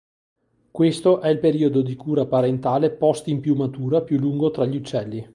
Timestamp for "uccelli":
4.77-5.23